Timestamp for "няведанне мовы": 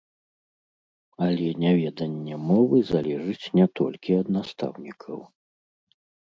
1.65-2.77